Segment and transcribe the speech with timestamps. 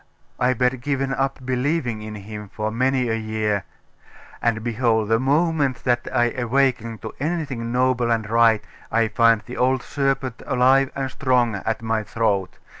[0.39, 3.65] I bad given up believing in him for many a year....
[4.41, 9.57] And behold, the moment that I awaken to anything noble and right, I find the
[9.57, 12.57] old serpent alive and strong at my throat!